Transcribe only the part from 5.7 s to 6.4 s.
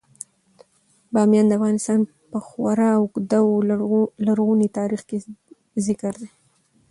ذکر دی.